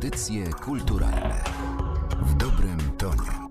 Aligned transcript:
Audycje 0.00 0.44
kulturalne 0.46 1.44
w 2.26 2.34
dobrym 2.34 2.78
tonie. 2.98 3.48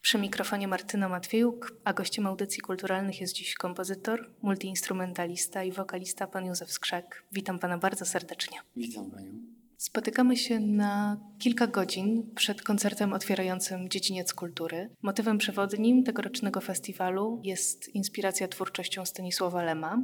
Przy 0.00 0.18
mikrofonie 0.18 0.68
Martyna 0.68 1.08
Matwiejuk, 1.08 1.76
a 1.84 1.92
gościem 1.92 2.26
audycji 2.26 2.60
kulturalnych 2.60 3.20
jest 3.20 3.32
dziś 3.32 3.54
kompozytor, 3.54 4.30
multiinstrumentalista 4.42 5.64
i 5.64 5.72
wokalista 5.72 6.26
pan 6.26 6.46
Józef 6.46 6.72
Skrzek. 6.72 7.24
Witam 7.32 7.58
pana 7.58 7.78
bardzo 7.78 8.04
serdecznie. 8.04 8.58
Witam 8.76 9.10
panią. 9.10 9.32
Spotykamy 9.76 10.36
się 10.36 10.60
na 10.60 11.20
kilka 11.38 11.66
godzin 11.66 12.34
przed 12.34 12.62
koncertem 12.62 13.12
otwierającym 13.12 13.88
Dziedziniec 13.88 14.34
Kultury. 14.34 14.90
Motywem 15.02 15.38
przewodnim 15.38 16.04
tegorocznego 16.04 16.60
festiwalu 16.60 17.40
jest 17.44 17.88
inspiracja 17.88 18.48
twórczością 18.48 19.06
Stanisława 19.06 19.62
Lema. 19.62 20.02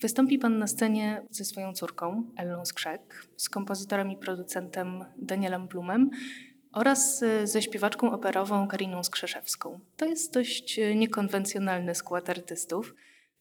Wystąpi 0.00 0.38
pan 0.38 0.58
na 0.58 0.66
scenie 0.66 1.22
ze 1.30 1.44
swoją 1.44 1.72
córką, 1.72 2.30
Ellą 2.36 2.64
Skrzek, 2.64 3.26
z 3.36 3.48
kompozytorem 3.48 4.10
i 4.10 4.16
producentem 4.16 5.04
Danielem 5.16 5.68
Blumem 5.68 6.10
oraz 6.72 7.22
y, 7.22 7.46
ze 7.46 7.62
śpiewaczką 7.62 8.12
operową 8.12 8.68
Kariną 8.68 9.04
Skrzeszewską. 9.04 9.80
To 9.96 10.06
jest 10.06 10.34
dość 10.34 10.78
y, 10.78 10.94
niekonwencjonalny 10.94 11.94
skład 11.94 12.30
artystów, 12.30 12.94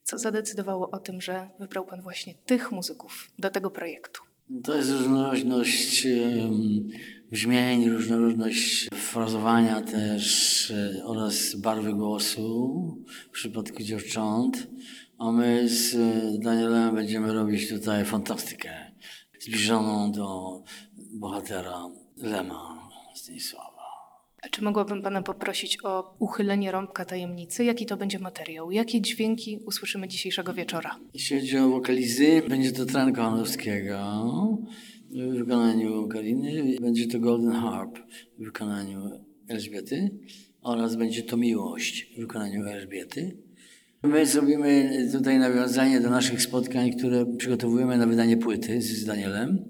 co 0.03 0.17
zadecydowało 0.17 0.91
o 0.91 0.99
tym, 0.99 1.21
że 1.21 1.49
wybrał 1.59 1.85
pan 1.85 2.01
właśnie 2.01 2.33
tych 2.33 2.71
muzyków 2.71 3.31
do 3.39 3.49
tego 3.49 3.71
projektu. 3.71 4.21
To 4.63 4.75
jest 4.75 4.91
różnorodność 4.91 6.07
brzmień, 7.31 7.89
różnorodność 7.89 8.89
frazowania 8.93 9.81
też 9.81 10.71
e, 10.71 11.03
oraz 11.05 11.55
barwy 11.55 11.93
głosu 11.93 12.97
w 13.07 13.29
przypadku 13.29 13.83
dziewcząt. 13.83 14.67
A 15.17 15.31
my 15.31 15.69
z 15.69 15.95
e, 15.95 16.39
Danielem 16.39 16.95
będziemy 16.95 17.33
robić 17.33 17.69
tutaj 17.69 18.05
fantastykę 18.05 18.91
zbliżoną 19.39 20.11
do 20.11 20.59
bohatera 20.97 21.89
Lema 22.17 22.89
Stanisława. 23.15 23.83
A 24.41 24.49
czy 24.49 24.63
mogłabym 24.63 25.01
pana 25.01 25.21
poprosić 25.21 25.77
o 25.83 26.15
uchylenie 26.19 26.71
rąbka 26.71 27.05
tajemnicy? 27.05 27.63
Jaki 27.63 27.85
to 27.85 27.97
będzie 27.97 28.19
materiał? 28.19 28.71
Jakie 28.71 29.01
dźwięki 29.01 29.59
usłyszymy 29.65 30.07
dzisiejszego 30.07 30.53
wieczora? 30.53 30.99
Jeśli 31.13 31.39
chodzi 31.39 31.57
o 31.57 31.69
wokalizy, 31.69 32.41
będzie 32.49 32.71
to 32.71 32.85
Tran 32.85 33.13
Kołanowskiego 33.13 33.97
w 35.11 35.37
wykonaniu 35.37 36.07
Kariny, 36.07 36.75
będzie 36.81 37.07
to 37.07 37.19
Golden 37.19 37.51
Harp 37.51 37.99
w 38.39 38.43
wykonaniu 38.43 39.25
Elżbiety 39.47 40.11
oraz 40.61 40.95
będzie 40.95 41.23
to 41.23 41.37
Miłość 41.37 42.13
w 42.15 42.19
wykonaniu 42.19 42.65
Elżbiety. 42.65 43.37
My 44.03 44.25
zrobimy 44.25 44.89
tutaj 45.11 45.39
nawiązanie 45.39 46.01
do 46.01 46.09
naszych 46.09 46.41
spotkań, 46.41 46.91
które 46.91 47.25
przygotowujemy 47.37 47.97
na 47.97 48.07
wydanie 48.07 48.37
płyty 48.37 48.81
z 48.81 49.05
Danielem. 49.05 49.65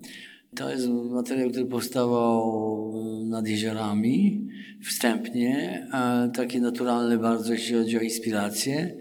To 0.56 0.70
jest 0.72 0.88
materiał, 0.90 1.50
który 1.50 1.66
powstawał 1.66 2.94
nad 3.26 3.48
jeziorami 3.48 4.48
wstępnie, 4.84 5.88
taki 6.36 6.62
naturalny 6.62 7.18
bardzo, 7.18 7.54
jeśli 7.54 7.76
chodzi 7.76 7.98
o 7.98 8.02
inspirację. 8.02 8.96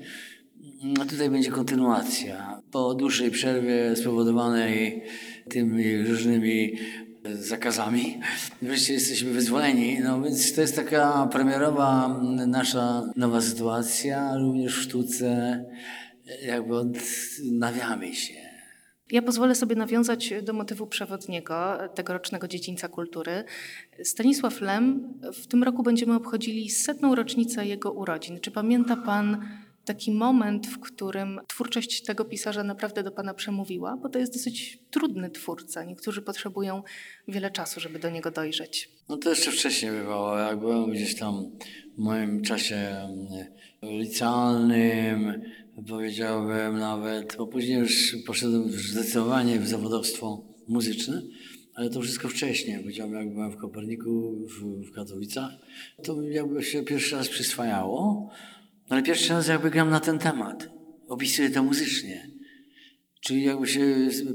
A 1.00 1.04
tutaj 1.04 1.30
będzie 1.30 1.50
kontynuacja. 1.50 2.62
Po 2.70 2.94
dłuższej 2.94 3.30
przerwie 3.30 3.96
spowodowanej 3.96 5.02
tymi 5.48 6.02
różnymi 6.02 6.72
zakazami. 7.24 8.20
Wreszcie 8.62 8.92
jesteśmy 8.92 9.30
wyzwoleni, 9.30 9.98
no 10.00 10.22
więc 10.22 10.54
to 10.54 10.60
jest 10.60 10.76
taka 10.76 11.26
premierowa 11.32 12.20
nasza 12.46 13.02
nowa 13.16 13.40
sytuacja, 13.40 14.36
również 14.38 14.78
w 14.78 14.82
sztuce, 14.82 15.64
jakby 16.42 16.76
odnawiamy 16.76 18.14
się. 18.14 18.34
Ja 19.10 19.22
pozwolę 19.22 19.54
sobie 19.54 19.76
nawiązać 19.76 20.34
do 20.42 20.52
motywu 20.52 20.86
przewodniego 20.86 21.78
tegorocznego 21.94 22.48
Dziedzińca 22.48 22.88
Kultury. 22.88 23.44
Stanisław 24.04 24.60
Lem, 24.60 25.14
w 25.32 25.46
tym 25.46 25.62
roku 25.62 25.82
będziemy 25.82 26.14
obchodzili 26.14 26.70
setną 26.70 27.14
rocznicę 27.14 27.66
jego 27.66 27.92
urodzin. 27.92 28.40
Czy 28.40 28.50
pamięta 28.50 28.96
pan 28.96 29.48
taki 29.84 30.12
moment, 30.12 30.66
w 30.66 30.80
którym 30.80 31.40
twórczość 31.48 32.02
tego 32.02 32.24
pisarza 32.24 32.64
naprawdę 32.64 33.02
do 33.02 33.12
Pana 33.12 33.34
przemówiła, 33.34 33.96
bo 33.96 34.08
to 34.08 34.18
jest 34.18 34.32
dosyć 34.32 34.78
trudny 34.90 35.30
twórca. 35.30 35.84
Niektórzy 35.84 36.22
potrzebują 36.22 36.82
wiele 37.28 37.50
czasu, 37.50 37.80
żeby 37.80 37.98
do 37.98 38.10
niego 38.10 38.30
dojrzeć. 38.30 38.90
No 39.08 39.16
to 39.16 39.30
jeszcze 39.30 39.50
wcześniej 39.50 39.92
bywało. 39.92 40.38
Jak 40.38 40.60
byłem 40.60 40.90
gdzieś 40.90 41.16
tam 41.16 41.50
w 41.96 41.98
moim 41.98 42.42
czasie 42.42 43.08
licealnym, 43.82 45.42
powiedziałbym 45.88 46.78
nawet, 46.78 47.36
bo 47.36 47.46
później 47.46 47.78
już 47.78 48.16
poszedłem 48.26 48.70
zdecydowanie 48.70 49.60
w 49.60 49.68
zawodowstwo 49.68 50.44
muzyczne, 50.68 51.22
ale 51.74 51.90
to 51.90 52.00
wszystko 52.00 52.28
wcześniej. 52.28 52.78
Powiedziałbym, 52.78 53.18
jak 53.18 53.34
byłem 53.34 53.52
w 53.52 53.56
Koperniku, 53.56 54.46
w, 54.46 54.88
w 54.88 54.92
Katowicach, 54.94 55.50
to 56.02 56.22
jakby 56.22 56.62
się 56.62 56.82
pierwszy 56.82 57.16
raz 57.16 57.28
przyswajało. 57.28 58.30
No 58.92 58.96
ale 58.96 59.04
pierwszy 59.04 59.32
raz 59.32 59.48
jakby 59.48 59.70
gram 59.70 59.90
na 59.90 60.00
ten 60.00 60.18
temat. 60.18 60.68
Opisuję 61.08 61.50
to 61.50 61.62
muzycznie. 61.62 62.30
Czyli 63.20 63.42
jakby 63.42 63.66
się 63.66 63.86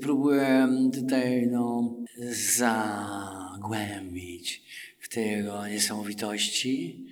próbuję 0.01 0.68
tutaj 0.94 1.47
no, 1.51 1.95
zagłębić 2.56 4.63
w 5.00 5.09
tego 5.09 5.68
niesamowitości 5.68 7.06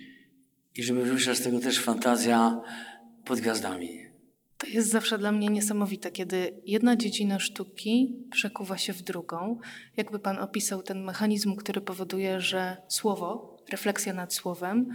i 0.76 0.82
żeby 0.82 1.04
wyszła 1.04 1.34
z 1.34 1.40
tego 1.40 1.60
też 1.60 1.78
fantazja 1.78 2.60
pod 3.24 3.40
gwiazdami. 3.40 4.00
To 4.58 4.66
jest 4.66 4.88
zawsze 4.88 5.18
dla 5.18 5.32
mnie 5.32 5.48
niesamowite, 5.48 6.10
kiedy 6.10 6.60
jedna 6.64 6.96
dziedzina 6.96 7.38
sztuki 7.38 8.16
przekuwa 8.30 8.78
się 8.78 8.92
w 8.92 9.02
drugą. 9.02 9.58
Jakby 9.96 10.18
Pan 10.18 10.38
opisał 10.38 10.82
ten 10.82 11.04
mechanizm, 11.04 11.56
który 11.56 11.80
powoduje, 11.80 12.40
że 12.40 12.76
słowo, 12.88 13.56
refleksja 13.70 14.14
nad 14.14 14.34
słowem 14.34 14.88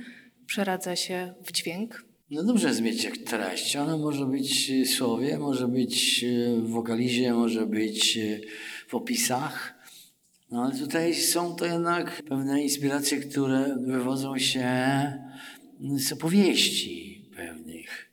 przeradza 0.45 0.95
się 0.95 1.33
w 1.45 1.51
dźwięk, 1.51 2.10
no 2.31 2.43
dobrze 2.43 2.67
jest 2.67 2.81
mieć 2.81 3.03
jak 3.03 3.17
treść. 3.17 3.75
Ona 3.75 3.97
może 3.97 4.25
być 4.25 4.71
w 4.85 4.89
słowie, 4.89 5.39
może 5.39 5.67
być 5.67 6.25
w 6.63 6.69
wokalizie, 6.69 7.33
może 7.33 7.65
być 7.65 8.19
w 8.87 8.95
opisach. 8.95 9.73
No 10.51 10.63
ale 10.63 10.79
tutaj 10.79 11.15
są 11.15 11.55
to 11.55 11.65
jednak 11.65 12.23
pewne 12.29 12.63
inspiracje, 12.63 13.17
które 13.17 13.77
wywodzą 13.85 14.37
się 14.37 14.67
z 15.95 16.11
opowieści 16.11 17.29
pewnych. 17.35 18.11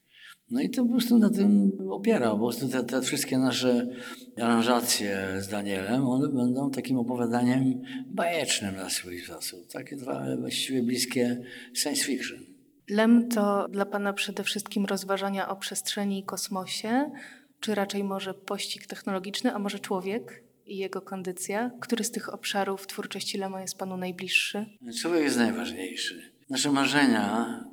No 0.51 0.61
i 0.61 0.71
to 0.71 0.85
po 0.85 0.91
prostu 0.91 1.19
na 1.19 1.31
tym 1.31 1.73
opiera. 1.91 2.31
Po 2.31 2.39
prostu 2.39 2.69
te, 2.69 2.85
te 2.85 3.03
wszystkie 3.03 3.39
nasze 3.39 3.89
aranżacje 4.37 5.27
z 5.39 5.49
Danielem, 5.49 6.07
one 6.07 6.29
będą 6.29 6.71
takim 6.71 6.99
opowiadaniem 6.99 7.83
bajecznym 8.07 8.77
na 8.77 8.91
swój 8.91 9.21
sposób. 9.21 9.73
Takie 9.73 9.97
trochę 9.97 10.37
właściwie 10.37 10.83
bliskie 10.83 11.43
science 11.75 12.05
fiction. 12.05 12.48
Lem 12.89 13.29
to 13.29 13.69
dla 13.69 13.87
Pana 13.87 14.13
przede 14.13 14.45
wszystkim 14.45 14.85
rozważania 14.85 15.49
o 15.49 15.57
przestrzeni 15.57 16.19
i 16.19 16.25
kosmosie, 16.25 17.11
czy 17.61 17.75
raczej 17.75 18.05
może 18.05 18.35
pościg 18.35 18.87
technologiczny, 18.87 19.55
a 19.55 19.59
może 19.59 19.79
człowiek 19.79 20.45
i 20.67 20.77
jego 20.77 21.03
kondycja? 21.03 21.71
Który 21.81 22.05
z 22.05 22.11
tych 22.11 22.35
obszarów 22.35 22.87
twórczości 22.87 23.39
Lema 23.39 23.61
jest 23.61 23.79
Panu 23.79 23.97
najbliższy? 23.97 24.67
Człowiek 25.01 25.23
jest 25.23 25.37
najważniejszy. 25.37 26.33
Nasze 26.51 26.73
marzenia 26.73 27.65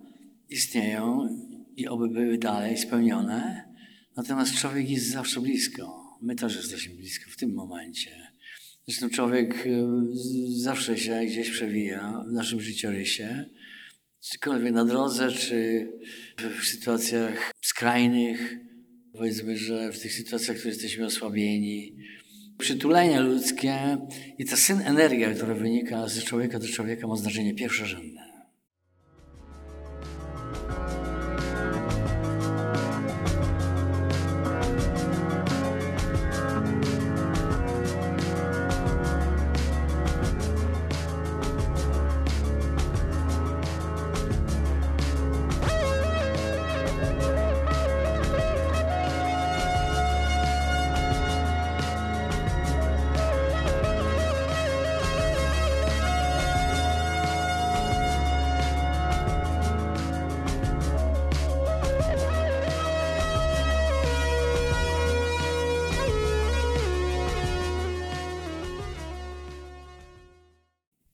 istnieją 0.49 1.29
i 1.75 1.87
oby 1.87 2.07
były 2.09 2.37
dalej 2.37 2.77
spełnione, 2.77 3.69
natomiast 4.15 4.55
człowiek 4.55 4.89
jest 4.89 5.11
zawsze 5.11 5.41
blisko. 5.41 6.17
My 6.21 6.35
też 6.35 6.55
jesteśmy 6.55 6.95
blisko 6.95 7.31
w 7.31 7.37
tym 7.37 7.53
momencie. 7.53 8.31
Zresztą 8.87 9.09
człowiek 9.09 9.65
y, 9.65 9.85
zawsze 10.47 10.97
się 10.97 11.21
gdzieś 11.25 11.49
przewija 11.49 12.23
w 12.27 12.31
naszym 12.31 12.61
życiorysie 12.61 13.45
czykolwiek 14.31 14.73
na 14.73 14.85
drodze, 14.85 15.31
czy 15.31 15.87
w 16.59 16.65
sytuacjach 16.65 17.51
skrajnych, 17.61 18.55
powiedzmy, 19.13 19.57
że 19.57 19.91
w 19.91 19.99
tych 19.99 20.13
sytuacjach, 20.13 20.57
w 20.57 20.59
których 20.59 20.75
jesteśmy 20.75 21.05
osłabieni, 21.05 21.95
przytulenie 22.57 23.19
ludzkie 23.19 23.97
i 24.37 24.45
ta 24.45 24.57
syn 24.57 24.81
energia, 24.81 25.33
która 25.33 25.53
wynika 25.53 26.07
ze 26.07 26.21
człowieka 26.21 26.59
do 26.59 26.67
człowieka, 26.67 27.07
ma 27.07 27.15
znaczenie 27.15 27.53
pierwszorzędne. 27.53 28.34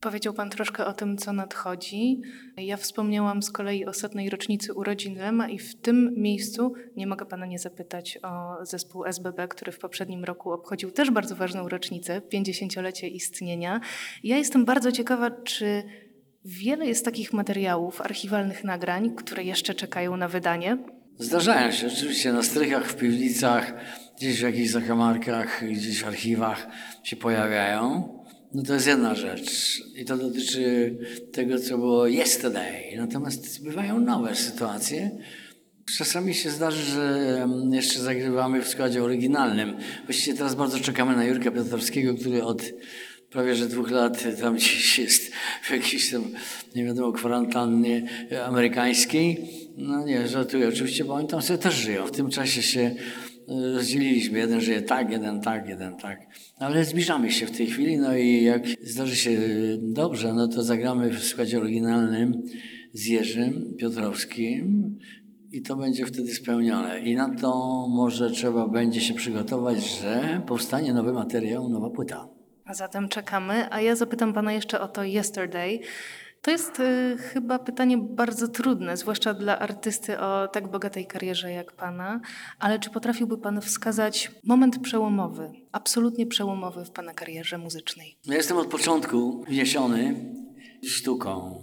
Powiedział 0.02 0.34
Pan 0.34 0.50
troszkę 0.50 0.86
o 0.86 0.94
tym, 0.94 1.18
co 1.18 1.34
nadchodzi. 1.34 2.22
Ja 2.58 2.78
wspomniałam 2.78 3.44
z 3.44 3.52
kolei 3.52 3.86
o 3.86 3.94
setnej 3.94 4.30
rocznicy 4.30 4.74
urodzin 4.74 5.18
Lema 5.18 5.50
i 5.50 5.60
w 5.60 5.76
tym 5.76 6.14
miejscu 6.18 6.74
nie 6.96 7.08
mogę 7.08 7.26
Pana 7.26 7.46
nie 7.46 7.60
zapytać 7.60 8.20
o 8.24 8.66
zespół 8.66 9.06
SBB, 9.06 9.48
który 9.48 9.72
w 9.72 9.80
poprzednim 9.80 10.24
roku 10.24 10.52
obchodził 10.52 10.92
też 10.92 11.12
bardzo 11.12 11.36
ważną 11.36 11.70
rocznicę, 11.70 12.22
50-lecie 12.34 13.08
istnienia. 13.08 13.82
Ja 14.24 14.38
jestem 14.38 14.66
bardzo 14.66 14.92
ciekawa, 14.92 15.32
czy 15.32 15.84
wiele 16.46 16.86
jest 16.86 17.06
takich 17.06 17.34
materiałów, 17.34 18.02
archiwalnych 18.02 18.64
nagrań, 18.64 19.16
które 19.16 19.44
jeszcze 19.44 19.74
czekają 19.74 20.18
na 20.18 20.28
wydanie. 20.28 20.78
Zdarzają 21.18 21.72
się 21.72 21.88
oczywiście 21.88 22.34
na 22.34 22.44
strychach, 22.44 22.88
w 22.88 22.96
piwnicach, 22.96 23.74
gdzieś 24.18 24.40
w 24.40 24.44
jakichś 24.44 24.70
zakamarkach, 24.70 25.64
gdzieś 25.72 26.04
w 26.04 26.08
archiwach 26.08 26.68
się 27.04 27.16
pojawiają. 27.16 28.21
No 28.54 28.64
to 28.64 28.74
jest 28.74 28.88
jedna 28.88 29.16
rzecz 29.16 29.82
i 29.96 30.06
to 30.06 30.18
dotyczy 30.18 30.96
tego, 31.32 31.60
co 31.60 31.78
było 31.78 32.08
yesterday. 32.08 32.98
Natomiast 32.98 33.64
bywają 33.64 34.00
nowe 34.00 34.36
sytuacje. 34.36 35.12
Czasami 35.98 36.34
się 36.34 36.50
zdarzy, 36.50 36.92
że 36.92 37.48
jeszcze 37.72 38.00
zagrywamy 38.00 38.62
w 38.62 38.68
składzie 38.68 39.04
oryginalnym. 39.04 39.78
Właściwie 40.06 40.38
teraz 40.38 40.56
bardzo 40.56 40.80
czekamy 40.80 41.16
na 41.16 41.26
Jurka 41.26 41.52
Piotrowskiego, 41.52 42.14
który 42.16 42.44
od 42.44 42.64
prawie 43.32 43.56
że 43.56 43.68
dwóch 43.68 43.92
lat 43.92 44.24
tam 44.42 44.56
gdzieś 44.58 45.00
jest 45.00 45.34
w 45.64 45.72
jakiejś 45.72 46.12
tam, 46.12 46.24
nie 46.76 46.86
wiadomo, 46.86 47.12
kwarantannie 47.12 48.08
amerykańskiej. 48.46 49.48
No 49.78 50.06
nie, 50.06 50.28
żartuję 50.28 50.68
oczywiście, 50.68 51.06
bo 51.06 51.14
oni 51.14 51.28
tam 51.28 51.42
sobie 51.42 51.60
też 51.60 51.76
żyją. 51.76 52.08
W 52.08 52.12
tym 52.12 52.30
czasie 52.30 52.62
się 52.62 52.96
rozdzieliliśmy. 53.74 54.40
Jeden 54.40 54.62
żyje 54.62 54.82
tak, 54.82 55.12
jeden 55.12 55.42
tak, 55.42 55.68
jeden 55.68 55.98
tak. 55.98 56.20
Ale 56.58 56.86
zbliżamy 56.86 57.32
się 57.32 57.46
w 57.46 57.58
tej 57.58 57.68
chwili, 57.68 57.98
no 57.98 58.16
i 58.18 58.44
jak 58.44 58.62
zdarzy 58.84 59.16
się 59.16 59.32
dobrze, 59.80 60.34
no 60.34 60.48
to 60.48 60.64
zagramy 60.64 61.10
w 61.10 61.24
składzie 61.24 61.58
oryginalnym 61.58 62.44
z 62.94 63.06
Jerzym 63.06 63.76
Piotrowskim 63.78 64.98
i 65.52 65.62
to 65.62 65.76
będzie 65.76 66.06
wtedy 66.06 66.34
spełnione. 66.34 67.00
I 67.00 67.16
na 67.16 67.36
to 67.36 67.88
może 67.90 68.32
trzeba 68.32 68.68
będzie 68.68 69.02
się 69.02 69.14
przygotować, 69.14 70.00
że 70.02 70.42
powstanie 70.48 70.94
nowy 70.94 71.14
materiał, 71.14 71.70
nowa 71.70 71.90
płyta. 71.90 72.28
A 72.66 72.74
zatem 72.74 73.10
czekamy. 73.10 73.74
A 73.74 73.82
ja 73.82 73.96
zapytam 73.96 74.34
Pana 74.34 74.54
jeszcze 74.54 74.80
o 74.82 74.88
to 74.88 75.04
Yesterday. 75.04 75.80
To 76.42 76.52
jest 76.52 76.80
y, 76.80 77.18
chyba 77.18 77.60
pytanie 77.60 77.98
bardzo 77.98 78.48
trudne, 78.48 78.98
zwłaszcza 78.98 79.34
dla 79.34 79.60
artysty 79.60 80.20
o 80.20 80.48
tak 80.48 80.72
bogatej 80.72 81.08
karierze 81.08 81.52
jak 81.52 81.72
Pana, 81.72 82.22
ale 82.60 82.80
czy 82.80 82.90
potrafiłby 82.90 83.38
Pan 83.38 83.62
wskazać 83.62 84.32
moment 84.44 84.80
przełomowy, 84.80 85.52
absolutnie 85.72 86.28
przełomowy 86.28 86.86
w 86.86 86.92
Pana 86.92 87.14
karierze 87.14 87.58
muzycznej? 87.58 88.18
Ja 88.26 88.36
jestem 88.36 88.58
od 88.58 88.68
początku 88.68 89.44
wniesiony 89.44 90.16
sztuką. 90.84 91.62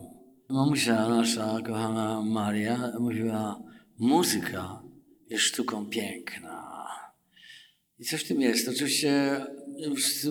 Mamusia 0.48 1.08
nasza, 1.08 1.58
kochana 1.66 2.22
Maria, 2.22 2.92
mówiła, 3.00 3.62
muzyka 3.98 4.82
jest 5.30 5.44
sztuką 5.44 5.86
piękna. 5.86 6.86
I 7.98 8.04
coś 8.04 8.24
w 8.24 8.28
tym 8.28 8.40
jest. 8.40 8.68
Oczywiście 8.68 9.40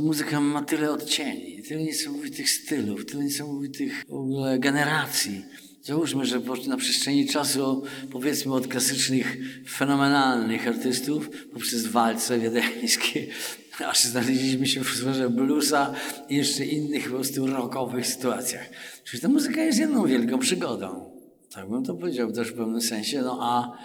muzyka 0.02 0.42
ma 0.42 0.64
tyle 0.64 0.92
odcieni, 0.92 1.64
tyle 1.64 1.84
niesamowitych 1.84 2.50
stylów, 2.50 3.06
tyle 3.06 3.24
niesamowitych 3.24 4.06
w 4.10 4.14
ogóle 4.14 4.60
generacji. 4.60 5.46
Załóżmy, 5.84 6.26
że 6.26 6.42
na 6.68 6.78
przestrzeni 6.78 7.28
czasu, 7.28 7.84
powiedzmy 8.12 8.54
od 8.54 8.68
klasycznych, 8.68 9.38
fenomenalnych 9.70 10.68
artystów, 10.68 11.30
poprzez 11.54 11.88
walce 11.88 12.40
wiedeńskie, 12.40 13.28
aż 13.90 14.04
znaleźliśmy 14.04 14.68
się 14.68 14.84
w 14.84 14.90
sferze 14.90 15.30
bluesa 15.30 15.94
i 16.30 16.36
jeszcze 16.36 16.66
innych 16.66 17.04
po 17.04 17.10
prostu 17.10 17.48
rockowych 17.48 18.08
sytuacjach. 18.08 18.70
Czyli 19.04 19.22
ta 19.22 19.28
muzyka 19.28 19.64
jest 19.64 19.80
jedną 19.80 20.06
wielką 20.06 20.40
przygodą. 20.40 21.12
Tak 21.54 21.70
bym 21.70 21.84
to 21.84 21.94
powiedział 21.94 22.32
też 22.32 22.52
w 22.52 22.58
pewnym 22.58 22.82
sensie. 22.82 23.22
No 23.22 23.40
a 23.42 23.78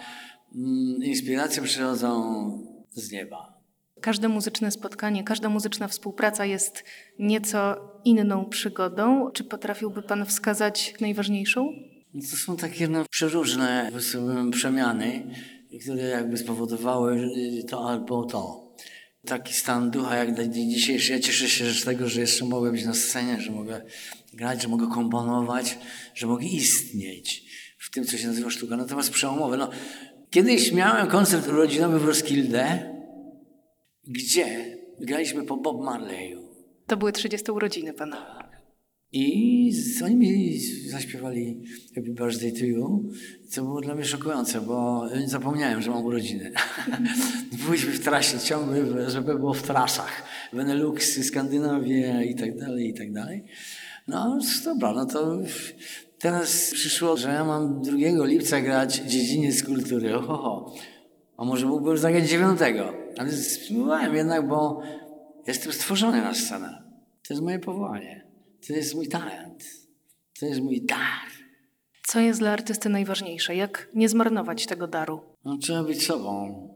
mm, 0.55 1.03
inspiracje 1.03 1.63
przychodzą 1.63 2.13
z 2.91 3.11
nieba. 3.11 3.52
Każde 4.03 4.29
muzyczne 4.29 4.71
spotkanie, 4.71 5.23
każda 5.23 5.49
muzyczna 5.49 5.87
współpraca 5.87 6.45
jest 6.45 6.83
nieco 7.19 7.75
inną 8.05 8.45
przygodą. 8.45 9.31
Czy 9.31 9.43
potrafiłby 9.43 10.01
Pan 10.01 10.25
wskazać 10.25 10.93
najważniejszą? 11.01 11.73
To 12.31 12.37
są 12.37 12.57
takie 12.57 12.87
no, 12.87 13.05
przeróżne 13.09 13.91
przemiany, 14.51 15.35
które 15.81 16.03
jakby 16.03 16.37
spowodowały 16.37 17.29
to 17.69 17.89
albo 17.89 18.25
to. 18.25 18.73
Taki 19.25 19.53
stan 19.53 19.91
ducha 19.91 20.17
jak 20.17 20.49
dzisiejszy. 20.49 21.11
Ja 21.11 21.19
cieszę 21.19 21.49
się 21.49 21.71
z 21.71 21.83
tego, 21.83 22.09
że 22.09 22.21
jeszcze 22.21 22.45
mogę 22.45 22.71
być 22.71 22.85
na 22.85 22.93
scenie, 22.93 23.41
że 23.41 23.51
mogę 23.51 23.81
grać, 24.33 24.61
że 24.61 24.67
mogę 24.67 24.87
komponować, 24.87 25.77
że 26.15 26.27
mogę 26.27 26.45
istnieć 26.45 27.43
w 27.77 27.91
tym, 27.91 28.05
co 28.05 28.17
się 28.17 28.27
nazywa 28.27 28.49
sztuka. 28.49 28.77
Natomiast 28.77 29.11
przełomowe. 29.11 29.57
No, 29.57 29.69
kiedyś 30.29 30.71
miałem 30.71 31.07
koncert 31.07 31.47
urodzinowy 31.47 31.99
w 31.99 32.05
Roskilde 32.05 32.92
gdzie 34.07 34.77
graliśmy 34.99 35.43
po 35.43 35.57
Bob 35.57 35.83
Marleyu. 35.85 36.41
To 36.87 36.97
były 36.97 37.11
30 37.11 37.51
urodziny 37.51 37.93
pana. 37.93 38.49
I 39.11 39.71
oni 40.05 40.15
mi 40.15 40.59
zaśpiewali 40.89 41.63
Happy 41.95 42.09
Birthday 42.09 42.51
to 42.51 42.65
You, 42.65 43.09
co 43.49 43.63
było 43.63 43.81
dla 43.81 43.95
mnie 43.95 44.05
szokujące, 44.05 44.61
bo 44.61 45.07
zapomniałem, 45.25 45.81
że 45.81 45.91
mam 45.91 46.05
urodziny. 46.05 46.51
Byliśmy 47.65 47.91
w 47.91 47.99
trasie 47.99 48.39
ciągle, 48.39 49.09
żeby 49.09 49.35
było 49.35 49.53
w 49.53 49.61
trasach. 49.61 50.23
Benelux, 50.53 51.25
Skandynawia 51.25 52.23
i 52.23 52.35
tak 52.35 52.57
dalej, 52.57 52.89
i 52.89 52.93
tak 52.93 53.11
dalej. 53.11 53.43
No 54.07 54.39
dobra, 54.65 54.93
no 54.93 55.05
to 55.05 55.37
teraz 56.19 56.71
przyszło, 56.71 57.17
że 57.17 57.29
ja 57.29 57.45
mam 57.45 57.81
2 57.81 58.25
lipca 58.25 58.61
grać 58.61 58.95
dziedziniec 58.95 59.63
kultury. 59.63 60.15
Oho, 60.15 60.73
a 61.37 61.45
może 61.45 61.65
mógłbym 61.65 61.97
zagrać 61.97 62.29
9. 62.29 62.59
Ale 63.17 63.31
spróbowałem 63.31 64.15
jednak, 64.15 64.47
bo 64.47 64.81
jestem 65.47 65.71
stworzony 65.73 66.21
na 66.21 66.33
scenę. 66.33 66.83
To 67.27 67.33
jest 67.33 67.43
moje 67.43 67.59
powołanie. 67.59 68.27
To 68.67 68.73
jest 68.73 68.95
mój 68.95 69.07
talent. 69.07 69.63
To 70.39 70.45
jest 70.45 70.61
mój 70.61 70.81
dar. 70.81 71.27
Co 72.07 72.19
jest 72.19 72.39
dla 72.39 72.51
artysty 72.51 72.89
najważniejsze? 72.89 73.55
Jak 73.55 73.89
nie 73.93 74.09
zmarnować 74.09 74.65
tego 74.65 74.87
daru? 74.87 75.21
No, 75.45 75.57
trzeba 75.57 75.83
być 75.83 76.05
sobą. 76.05 76.67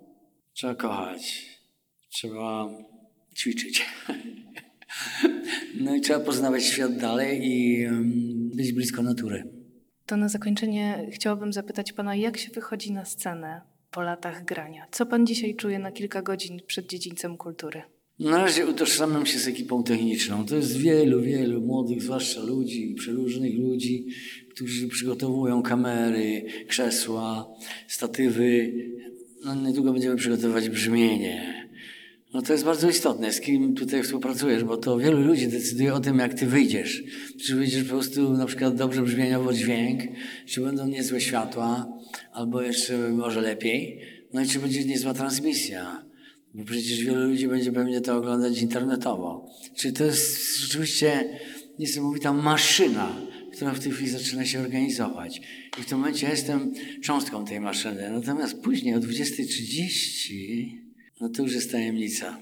Trzeba 0.53 0.75
kochać. 0.75 1.45
Trzeba 2.09 2.69
ćwiczyć. 3.35 3.85
No 5.79 5.95
i 5.95 6.01
trzeba 6.01 6.19
poznawać 6.19 6.63
świat 6.63 6.97
dalej 6.97 7.39
i 7.43 7.87
być 8.55 8.73
blisko 8.73 9.01
natury. 9.01 9.43
To 10.05 10.17
na 10.17 10.29
zakończenie 10.29 11.07
chciałabym 11.11 11.53
zapytać 11.53 11.93
Pana, 11.93 12.15
jak 12.15 12.37
się 12.37 12.51
wychodzi 12.51 12.91
na 12.91 13.05
scenę? 13.05 13.61
Po 13.91 14.01
latach 14.01 14.45
grania? 14.45 14.87
Co 14.91 15.05
pan 15.05 15.27
dzisiaj 15.27 15.55
czuje 15.55 15.79
na 15.79 15.91
kilka 15.91 16.21
godzin 16.21 16.59
przed 16.67 16.87
dziedzińcem 16.87 17.37
kultury? 17.37 17.81
Na 18.19 18.37
razie 18.37 18.67
utożsamiam 18.67 19.25
się 19.25 19.39
z 19.39 19.47
ekipą 19.47 19.83
techniczną. 19.83 20.45
To 20.45 20.55
jest 20.55 20.77
wielu, 20.77 21.21
wielu 21.21 21.61
młodych, 21.61 22.01
zwłaszcza 22.01 22.41
ludzi, 22.41 22.95
przeróżnych 22.97 23.59
ludzi, 23.59 24.07
którzy 24.51 24.87
przygotowują 24.87 25.63
kamery, 25.63 26.45
krzesła, 26.67 27.53
statywy. 27.87 28.73
No, 29.45 29.55
niedługo 29.55 29.93
będziemy 29.93 30.15
przygotowywać 30.15 30.69
brzmienie. 30.69 31.66
No 32.33 32.41
to 32.41 32.53
jest 32.53 32.65
bardzo 32.65 32.89
istotne, 32.89 33.33
z 33.33 33.41
kim 33.41 33.75
tutaj 33.75 34.03
współpracujesz, 34.03 34.63
bo 34.63 34.77
to 34.77 34.97
wielu 34.97 35.21
ludzi 35.21 35.47
decyduje 35.47 35.93
o 35.93 35.99
tym, 35.99 36.19
jak 36.19 36.33
ty 36.33 36.45
wyjdziesz. 36.45 37.03
Czy 37.45 37.55
wyjdziesz 37.55 37.83
po 37.83 37.89
prostu 37.89 38.33
na 38.33 38.45
przykład 38.45 38.75
dobrze 38.75 39.01
brzmieniowo 39.01 39.53
dźwięk, 39.53 40.01
czy 40.45 40.61
będą 40.61 40.87
niezłe 40.87 41.21
światła, 41.21 41.93
albo 42.33 42.61
jeszcze 42.61 43.09
może 43.09 43.41
lepiej. 43.41 44.01
No 44.33 44.41
i 44.41 44.47
czy 44.47 44.59
będzie 44.59 44.85
niezła 44.85 45.13
transmisja, 45.13 46.05
bo 46.53 46.63
przecież 46.63 47.03
wielu 47.03 47.27
ludzi 47.27 47.47
będzie 47.47 47.71
pewnie 47.71 48.01
to 48.01 48.17
oglądać 48.17 48.61
internetowo. 48.61 49.49
Czy 49.75 49.93
to 49.93 50.03
jest 50.03 50.57
rzeczywiście 50.57 51.39
niesamowita 51.79 52.33
maszyna, 52.33 53.21
która 53.53 53.73
w 53.73 53.79
tej 53.79 53.91
chwili 53.91 54.09
zaczyna 54.09 54.45
się 54.45 54.59
organizować. 54.59 55.41
I 55.79 55.81
w 55.81 55.85
tym 55.85 55.97
momencie 55.97 56.25
ja 56.25 56.31
jestem 56.31 56.73
cząstką 57.03 57.45
tej 57.45 57.59
maszyny. 57.59 58.09
Natomiast 58.11 58.61
później 58.61 58.95
o 58.95 58.99
20.30 58.99 60.86
no 61.21 61.29
to 61.29 61.43
już 61.43 61.53
jest 61.53 61.71
tajemnica. 61.71 62.37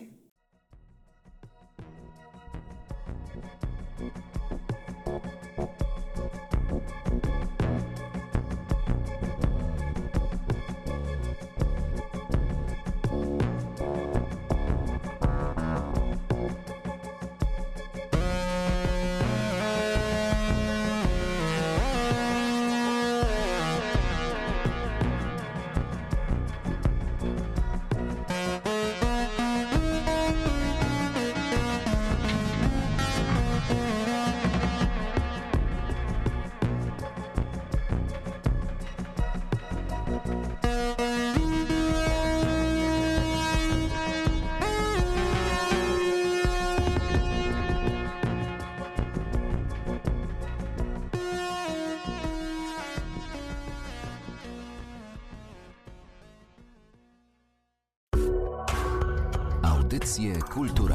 Audycje 60.56 60.95